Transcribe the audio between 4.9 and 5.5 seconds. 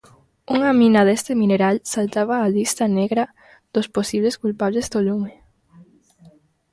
do lume.